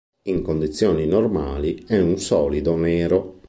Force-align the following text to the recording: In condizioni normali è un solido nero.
In 0.23 0.41
condizioni 0.41 1.05
normali 1.05 1.83
è 1.85 1.99
un 1.99 2.17
solido 2.17 2.75
nero. 2.75 3.37